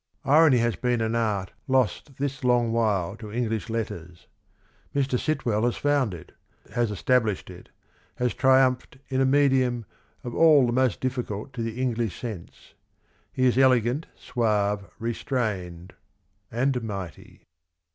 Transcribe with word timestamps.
"Irony 0.25 0.57
has 0.57 0.75
been 0.75 0.99
an 0.99 1.13
art 1.13 1.51
lost 1.67 2.15
this 2.17 2.43
long 2.43 2.71
while 2.71 3.15
to 3.17 3.31
English 3.31 3.69
letters. 3.69 4.25
Mr. 4.95 5.19
Sitwell 5.19 5.63
has 5.63 5.77
found 5.77 6.15
it, 6.15 6.31
has 6.73 6.89
established 6.89 7.51
it, 7.51 7.69
has 8.15 8.33
triumphed 8.33 8.97
in 9.09 9.21
a 9.21 9.27
medium 9.27 9.85
of 10.23 10.33
all 10.33 10.65
the 10.65 10.73
most 10.73 11.01
difficult 11.01 11.53
to 11.53 11.61
the 11.61 11.79
English 11.79 12.19
sense.... 12.19 12.73
He 13.31 13.45
is 13.45 13.59
elegant, 13.59 14.07
suave, 14.15 14.89
restrained— 14.97 15.93
and 16.51 16.81
mighty. 16.81 17.43